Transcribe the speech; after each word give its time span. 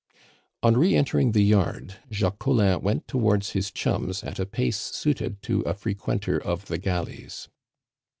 On 0.63 0.75
re 0.75 0.95
entering 0.95 1.31
the 1.33 1.43
yard, 1.43 1.97
Jacques 2.09 2.39
Collin 2.39 2.81
went 2.81 3.07
towards 3.07 3.51
his 3.51 3.69
chums 3.69 4.23
at 4.23 4.39
a 4.39 4.47
pace 4.47 4.79
suited 4.79 5.43
to 5.43 5.61
a 5.61 5.75
frequenter 5.75 6.39
of 6.41 6.65
the 6.65 6.79
galleys. 6.79 7.49